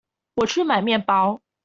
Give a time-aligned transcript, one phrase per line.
[0.37, 1.39] 我去買麵包